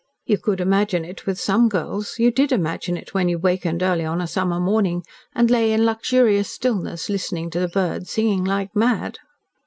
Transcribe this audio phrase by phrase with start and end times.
[0.25, 4.03] You could imagine it with some girls you DID imagine it when you wakened early
[4.03, 5.03] on a summer morning,
[5.35, 9.19] and lay in luxurious stillness listening to the birds singing like mad.